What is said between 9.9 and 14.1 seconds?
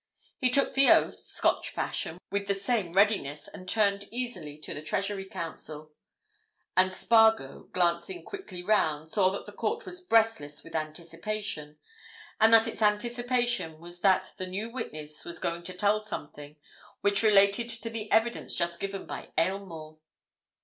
breathless with anticipation, and that its anticipation was